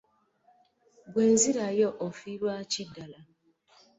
Bwe 1.11 1.25
nzirayo 1.33 1.89
ofiirwa 2.07 2.53
ki 2.71 2.83
ddala? 2.87 3.19